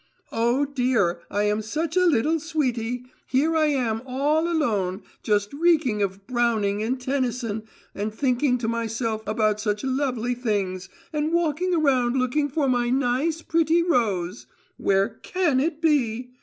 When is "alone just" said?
4.51-5.53